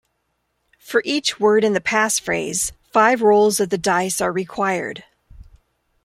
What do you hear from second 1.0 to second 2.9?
each word in the passphrase,